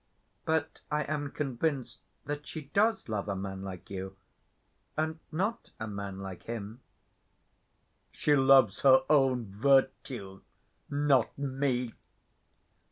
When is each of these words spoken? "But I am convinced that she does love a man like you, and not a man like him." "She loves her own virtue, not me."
"But 0.45 0.79
I 0.89 1.03
am 1.03 1.29
convinced 1.29 2.01
that 2.25 2.47
she 2.47 2.71
does 2.73 3.07
love 3.07 3.27
a 3.29 3.35
man 3.35 3.61
like 3.61 3.91
you, 3.91 4.17
and 4.97 5.19
not 5.31 5.73
a 5.79 5.85
man 5.87 6.17
like 6.21 6.41
him." 6.41 6.81
"She 8.11 8.35
loves 8.35 8.81
her 8.81 9.03
own 9.11 9.45
virtue, 9.45 10.41
not 10.89 11.37
me." 11.37 11.93